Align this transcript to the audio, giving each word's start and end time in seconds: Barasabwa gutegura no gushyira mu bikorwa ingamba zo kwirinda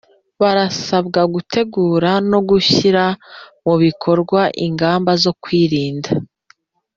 Barasabwa 0.41 1.21
gutegura 1.33 2.11
no 2.31 2.39
gushyira 2.49 3.03
mu 3.65 3.75
bikorwa 3.83 4.41
ingamba 4.65 5.11
zo 5.23 5.31
kwirinda 5.41 6.09